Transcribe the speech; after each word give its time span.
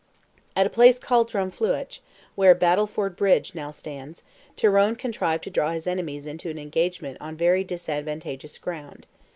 At 0.55 0.65
a 0.65 0.69
place 0.71 0.97
called 0.97 1.29
Drumfliuch, 1.29 1.99
where 2.33 2.55
Battleford 2.55 3.15
Bridge 3.15 3.53
now 3.53 3.69
stands, 3.69 4.23
Tyrone 4.55 4.95
contrived 4.95 5.43
to 5.43 5.51
draw 5.51 5.73
his 5.73 5.85
enemies 5.85 6.25
into 6.25 6.49
an 6.49 6.57
engagement 6.57 7.19
on 7.21 7.37
very 7.37 7.63
disadvantageous 7.63 8.57
ground. 8.57 9.05